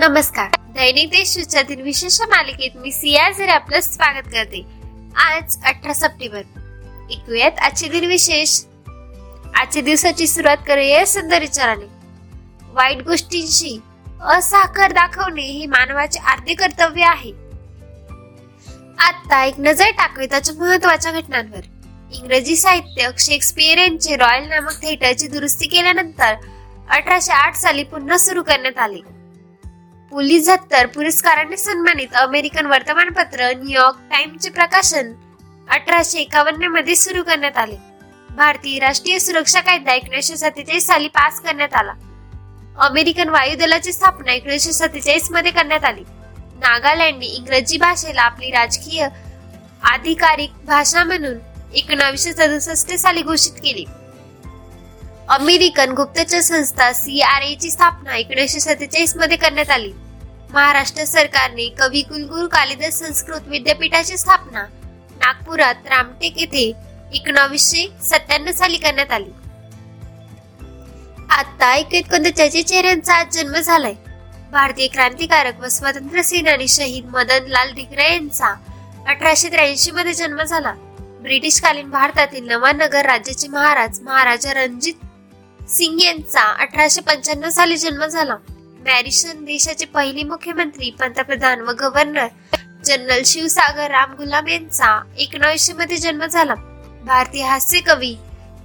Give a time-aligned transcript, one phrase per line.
[0.00, 0.50] नमस्कार.
[0.60, 4.64] दैनिक देशूच्यातील विशेष मालिकेत मी सिया जर आपलं स्वागत करते.
[5.16, 6.38] आज अठरा सप्टेंबर.
[7.10, 8.60] ऐकूयात आजचे दिन विशेष.
[9.54, 11.84] आजच्या दिवसाची सुरुवात करूया सुंदर विचाराने.
[12.62, 13.80] वाईट गोष्टींशी
[14.20, 17.32] असाखर दाखवणे हे मानवाचे आर्थिक कर्तव्य आहे.
[18.98, 21.60] आता एक नजर टाकवी त्याच्या महत्त्वाच्या घटनांवर.
[22.12, 26.34] इंग्रजी साहित्य शेक्सपियर यांचे रॉयल नामक थिएटरची दुरुस्ती केल्यानंतर
[26.90, 29.17] अठराशे आठ साली पुन्हा सुरू करण्यात आले.
[30.10, 35.12] पोलीस झत्तर पुरस्काराने सन्मानित अमेरिकन वर्तमानपत्र न्यूयॉर्क टाइमचे प्रकाशन
[35.68, 37.76] अठराशे एकावन्नमध्ये सुरू करण्यात आले.
[38.30, 41.92] भारतीय राष्ट्रीय सुरक्षा कायदा एकोणीसशे सत्तेचाळीस साली पास करण्यात आला.
[42.78, 46.02] अमेरिकन वायुदलाची स्थापना एकोणीसशे सत्तेचाळीसमध्ये करण्यात आली.
[46.56, 49.08] नागालँडने इंग्रजी भाषेला आपली राजकीय
[49.82, 51.38] आधिकारिक भाषा म्हणून
[51.74, 53.84] एकोणावीसशे सदुसष्ट साली घोषित केली.
[55.28, 59.90] अमेरिकन गुप्तचर संस्था सी आर ए ची स्थापना एकोणीसशे सत्तेचाळीसमध्ये करण्यात आली.
[60.52, 64.62] महाराष्ट्र सरकारने कवी कुलगुरू कालिदास संस्कृत विद्यापीठाची स्थापना
[65.20, 66.62] नागपुरात रामटेक येथे
[67.14, 69.30] एकोणावीसशे सत्त्याण्णव साली करण्यात आली.
[71.30, 73.94] आता ऐकत कोणत्या चेहऱ्यांचा आज जन्म झालाय.
[74.52, 78.54] भारतीय क्रांतिकारक व स्वतंत्र सेनानी शहीद मदन लाल धिगरा यांचा
[79.06, 80.72] अठराशे त्र्याऐंशी मध्ये जन्म झाला.
[81.22, 85.04] ब्रिटिशकालीन भारतातील नवानगर राज्याचे महाराज महाराजा रणजित
[85.68, 88.36] सिंग यांचा अठराशे पंच्याण्णव साली जन्म झाला.
[88.86, 92.26] मॅरिशन देशाचे पहिले मुख्यमंत्री पंतप्रधान व गव्हर्नर
[92.84, 96.54] जनरल शिवसागर राम गुलाम यांचा एकोणीसशे मध्ये जन्म झाला.
[97.04, 98.14] भारतीय हास्य कवी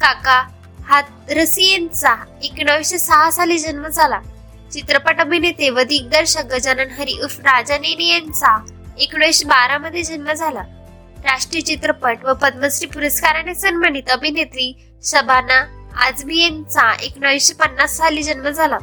[0.00, 0.48] काका
[0.84, 4.20] हातरसी यांचा एकोणीसशे सहा साली जन्म झाला.
[4.72, 8.56] चित्रपट अभिनेते व दिग्दर्शक गजानन हरी उर्फ राजा नेने यांचा
[8.98, 10.62] एकोणीसशे बारा मध्ये जन्म झाला.
[11.24, 14.72] राष्ट्रीय चित्रपट व पद्मश्री पुरस्काराने सन्मानित अभिनेत्री
[15.04, 18.78] शबाना आजमी यांचा एकोणीसशे पन्नास साली जन्म झाला.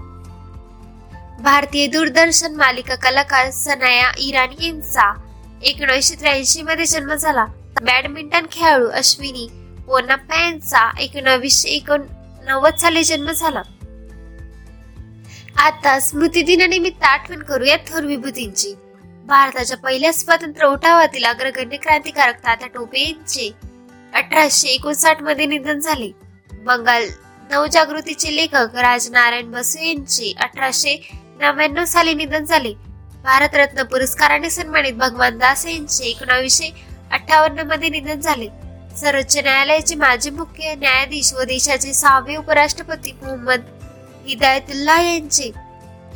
[1.39, 5.14] भारतीय दूरदर्शन मालिका कलाकार सनाया इराणी यांचा
[5.64, 7.45] एकोणीसशे त्र्याऐंशी मध्ये जन्म झाला.
[7.81, 9.47] बॅडमिंटन खेळाडू अश्विनी
[9.87, 13.61] पोनाप्पा यांचा एकोणवीसशे एकोणनव्वद साली जन्म झाला.
[15.58, 18.73] आता स्मृती दिनानिमित्त आठवण करूया थोर विभूतींची.
[19.26, 23.52] भारताच्या पहिल्या स्वातंत्र्य उठावातील अग्रगण्य क्रांतिकारक तात्या टोपे यांचे
[24.14, 26.28] अठराशे एकोणसाठमध्ये निधन झाले.
[26.65, 27.08] बंगाल
[27.52, 30.95] नवजागृतीचे लेखक राजनारायण बसू यांचे अठराशे
[31.39, 32.73] नव्याण्णव साली निधन झाले.
[33.23, 36.70] भारतरत्न पुरस्काराने सन्मानित भगवान दास यांचे एकोणावीसशे
[37.11, 38.47] अठ्ठावन्नमध्ये निधन झाले.
[38.97, 43.64] सर्वोच्च न्यायालयाचे माजी मुख्य न्यायाधीश व देशाचे सहावे उपराष्ट्रपती मोहम्मद
[44.26, 45.52] हिदायतुल्ला यांचे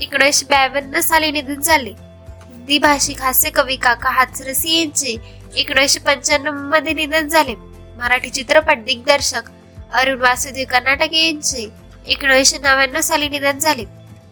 [0.01, 1.89] एकोणीसशे ब्यावन्न साली निधन झाले.
[1.89, 5.15] हिंदी भाषिक हास्य कवी काका हाथरसी यांचे
[5.55, 7.55] एकोणीसशे पंच्याण्णवमध्ये निधन झाले.
[7.97, 9.49] मराठी चित्रपट दिग्दर्शक
[9.93, 11.67] अरुण वासुदेव कर्नाटक यांचे
[12.07, 13.83] एकोणीसशे नव्याण्णव साली निधन झाले.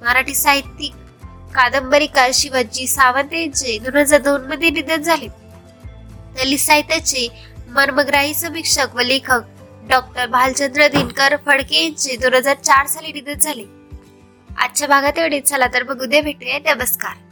[0.02, 0.94] मराठी साहित्यिक
[1.56, 5.28] कादंबरीकार शिवाजी सावंत यांचे दोन हजार दोन मध्ये निधन झाले.
[6.36, 7.28] दलित साहित्याचे
[7.68, 9.42] मर्मग्राही समीक्षक व लेखक
[9.90, 13.64] डॉक्टर भालचंद्र दिनकर फडके यांचे दोन हजार चार साली निधन झाले.
[14.58, 15.50] आजच्या भागात एवढेच.
[15.50, 16.74] चला तर मग उद्या भेटूया.
[16.74, 17.31] नमस्कार.